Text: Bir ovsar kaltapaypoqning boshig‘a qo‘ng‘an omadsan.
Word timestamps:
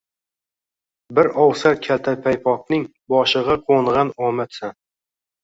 Bir 1.19 1.29
ovsar 1.43 1.77
kaltapaypoqning 1.87 2.87
boshig‘a 3.15 3.59
qo‘ng‘an 3.69 4.13
omadsan. 4.31 4.77